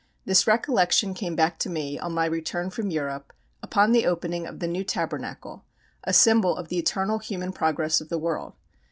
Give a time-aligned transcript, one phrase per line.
[0.25, 4.57] This recollection came back to me, on my return from Europe, upon the opening of
[4.57, 5.63] the new Tabernacle,
[6.03, 8.53] a symbol of the eternal human progress of the world.